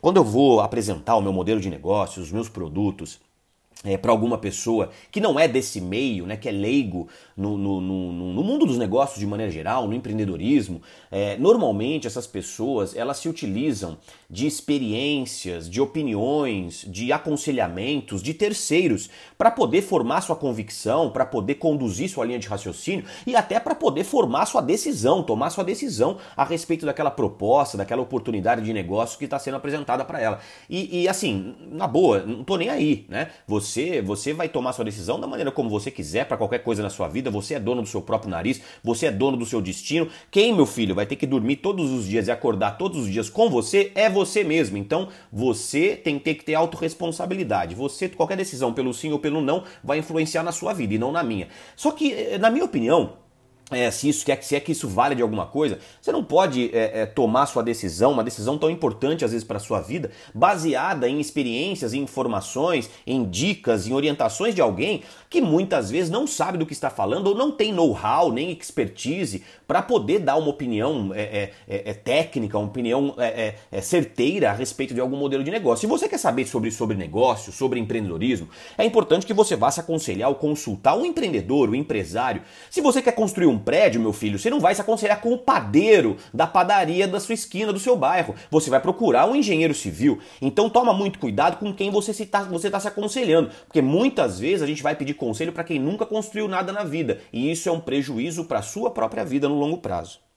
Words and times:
quando 0.00 0.18
eu 0.18 0.24
vou 0.24 0.60
apresentar 0.60 1.16
o 1.16 1.20
meu 1.20 1.32
modelo 1.32 1.60
de 1.60 1.68
negócio, 1.68 2.22
os 2.22 2.30
meus 2.30 2.48
produtos, 2.48 3.20
é, 3.84 3.96
para 3.96 4.10
alguma 4.10 4.38
pessoa 4.38 4.90
que 5.10 5.20
não 5.20 5.38
é 5.38 5.46
desse 5.46 5.80
meio, 5.80 6.26
né, 6.26 6.36
que 6.36 6.48
é 6.48 6.52
leigo 6.52 7.08
no, 7.36 7.56
no, 7.56 7.80
no, 7.80 8.12
no 8.32 8.42
mundo 8.42 8.66
dos 8.66 8.76
negócios 8.76 9.18
de 9.18 9.26
maneira 9.26 9.52
geral, 9.52 9.86
no 9.86 9.94
empreendedorismo, 9.94 10.82
é, 11.10 11.36
normalmente 11.36 12.06
essas 12.06 12.26
pessoas 12.26 12.96
elas 12.96 13.18
se 13.18 13.28
utilizam 13.28 13.98
de 14.28 14.46
experiências, 14.46 15.70
de 15.70 15.80
opiniões, 15.80 16.84
de 16.88 17.12
aconselhamentos 17.12 18.22
de 18.22 18.34
terceiros 18.34 19.08
para 19.36 19.50
poder 19.50 19.82
formar 19.82 20.22
sua 20.22 20.36
convicção, 20.36 21.10
para 21.10 21.24
poder 21.24 21.54
conduzir 21.54 22.08
sua 22.08 22.24
linha 22.24 22.38
de 22.38 22.48
raciocínio 22.48 23.04
e 23.26 23.36
até 23.36 23.60
para 23.60 23.74
poder 23.74 24.04
formar 24.04 24.46
sua 24.46 24.60
decisão, 24.60 25.22
tomar 25.22 25.50
sua 25.50 25.64
decisão 25.64 26.18
a 26.36 26.44
respeito 26.44 26.84
daquela 26.84 27.10
proposta, 27.10 27.78
daquela 27.78 28.02
oportunidade 28.02 28.62
de 28.62 28.72
negócio 28.72 29.18
que 29.18 29.24
está 29.24 29.38
sendo 29.38 29.56
apresentada 29.56 30.04
para 30.04 30.20
ela. 30.20 30.40
E, 30.68 31.02
e, 31.02 31.08
assim, 31.08 31.54
na 31.70 31.86
boa, 31.86 32.20
não 32.20 32.42
tô 32.42 32.56
nem 32.56 32.68
aí, 32.68 33.06
né? 33.08 33.30
Você 33.46 33.67
você, 33.68 34.00
você 34.00 34.32
vai 34.32 34.48
tomar 34.48 34.72
sua 34.72 34.84
decisão 34.84 35.20
da 35.20 35.26
maneira 35.26 35.52
como 35.52 35.68
você 35.68 35.90
quiser 35.90 36.26
para 36.26 36.36
qualquer 36.36 36.60
coisa 36.60 36.82
na 36.82 36.90
sua 36.90 37.06
vida, 37.06 37.30
você 37.30 37.54
é 37.54 37.60
dono 37.60 37.82
do 37.82 37.88
seu 37.88 38.00
próprio 38.00 38.30
nariz, 38.30 38.60
você 38.82 39.06
é 39.06 39.10
dono 39.10 39.36
do 39.36 39.44
seu 39.44 39.60
destino. 39.60 40.08
Quem, 40.30 40.54
meu 40.54 40.66
filho, 40.66 40.94
vai 40.94 41.06
ter 41.06 41.16
que 41.16 41.26
dormir 41.26 41.56
todos 41.56 41.90
os 41.90 42.06
dias 42.06 42.26
e 42.26 42.30
acordar 42.30 42.78
todos 42.78 43.02
os 43.02 43.10
dias 43.10 43.28
com 43.28 43.50
você 43.50 43.92
é 43.94 44.08
você 44.08 44.42
mesmo. 44.42 44.76
Então, 44.76 45.08
você 45.30 45.94
tem 45.96 46.18
que 46.18 46.34
ter 46.34 46.54
autorresponsabilidade. 46.54 47.74
Você, 47.74 48.08
qualquer 48.08 48.36
decisão 48.36 48.72
pelo 48.72 48.94
sim 48.94 49.12
ou 49.12 49.18
pelo 49.18 49.40
não, 49.40 49.64
vai 49.84 49.98
influenciar 49.98 50.42
na 50.42 50.52
sua 50.52 50.72
vida 50.72 50.94
e 50.94 50.98
não 50.98 51.12
na 51.12 51.22
minha. 51.22 51.48
Só 51.76 51.90
que, 51.90 52.12
eh, 52.12 52.38
na 52.38 52.50
minha 52.50 52.64
opinião, 52.64 53.12
é, 53.70 53.90
se, 53.90 54.08
isso, 54.08 54.24
se 54.40 54.56
é 54.56 54.60
que 54.60 54.72
isso 54.72 54.88
vale 54.88 55.14
de 55.14 55.20
alguma 55.20 55.46
coisa, 55.46 55.78
você 56.00 56.10
não 56.10 56.24
pode 56.24 56.70
é, 56.74 57.02
é, 57.02 57.06
tomar 57.06 57.44
sua 57.46 57.62
decisão, 57.62 58.12
uma 58.12 58.24
decisão 58.24 58.56
tão 58.56 58.70
importante 58.70 59.24
às 59.24 59.32
vezes 59.32 59.46
para 59.46 59.58
a 59.58 59.60
sua 59.60 59.80
vida, 59.80 60.10
baseada 60.34 61.08
em 61.08 61.20
experiências, 61.20 61.92
em 61.92 62.00
informações, 62.00 62.88
em 63.06 63.28
dicas, 63.28 63.86
em 63.86 63.92
orientações 63.92 64.54
de 64.54 64.62
alguém 64.62 65.02
que 65.28 65.42
muitas 65.42 65.90
vezes 65.90 66.10
não 66.10 66.26
sabe 66.26 66.56
do 66.56 66.64
que 66.64 66.72
está 66.72 66.88
falando 66.88 67.26
ou 67.26 67.34
não 67.34 67.52
tem 67.52 67.70
know-how 67.72 68.32
nem 68.32 68.50
expertise 68.50 69.42
para 69.66 69.82
poder 69.82 70.20
dar 70.20 70.36
uma 70.36 70.48
opinião 70.48 71.12
é, 71.14 71.20
é, 71.20 71.52
é, 71.68 71.90
é 71.90 71.94
técnica, 71.94 72.56
uma 72.56 72.68
opinião 72.68 73.14
certeira 73.82 74.50
a 74.50 74.54
respeito 74.54 74.94
de 74.94 75.00
algum 75.00 75.16
modelo 75.16 75.44
de 75.44 75.50
negócio. 75.50 75.82
Se 75.82 75.86
você 75.86 76.08
quer 76.08 76.18
saber 76.18 76.46
sobre, 76.46 76.70
sobre 76.70 76.96
negócio, 76.96 77.52
sobre 77.52 77.78
empreendedorismo, 77.78 78.48
é 78.78 78.84
importante 78.84 79.26
que 79.26 79.34
você 79.34 79.56
vá 79.56 79.70
se 79.70 79.80
aconselhar 79.80 80.30
ou 80.30 80.34
consultar 80.34 80.96
o 80.96 81.04
empreendedor, 81.04 81.68
o 81.68 81.74
empresário. 81.74 82.42
Se 82.70 82.80
você 82.80 83.02
quer 83.02 83.12
construir 83.12 83.46
um 83.46 83.57
um 83.58 83.60
prédio, 83.60 84.00
meu 84.00 84.12
filho, 84.12 84.38
você 84.38 84.48
não 84.48 84.60
vai 84.60 84.74
se 84.74 84.80
aconselhar 84.80 85.20
com 85.20 85.32
o 85.32 85.38
padeiro 85.38 86.16
da 86.32 86.46
padaria 86.46 87.08
da 87.08 87.18
sua 87.18 87.34
esquina, 87.34 87.72
do 87.72 87.80
seu 87.80 87.96
bairro. 87.96 88.34
Você 88.50 88.70
vai 88.70 88.80
procurar 88.80 89.28
um 89.28 89.34
engenheiro 89.34 89.74
civil. 89.74 90.20
Então 90.40 90.70
toma 90.70 90.94
muito 90.94 91.18
cuidado 91.18 91.58
com 91.58 91.74
quem 91.74 91.90
você 91.90 92.12
está 92.12 92.42
você 92.44 92.70
tá 92.70 92.78
se 92.78 92.88
aconselhando, 92.88 93.50
porque 93.66 93.82
muitas 93.82 94.38
vezes 94.38 94.62
a 94.62 94.66
gente 94.66 94.82
vai 94.82 94.94
pedir 94.94 95.14
conselho 95.14 95.52
para 95.52 95.64
quem 95.64 95.78
nunca 95.78 96.06
construiu 96.06 96.46
nada 96.46 96.72
na 96.72 96.84
vida, 96.84 97.20
e 97.32 97.50
isso 97.50 97.68
é 97.68 97.72
um 97.72 97.80
prejuízo 97.80 98.44
para 98.44 98.60
a 98.60 98.62
sua 98.62 98.90
própria 98.90 99.24
vida 99.24 99.48
no 99.48 99.58
longo 99.58 99.78
prazo. 99.78 100.27